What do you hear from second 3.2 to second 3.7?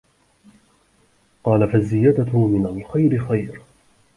خَيْرٌ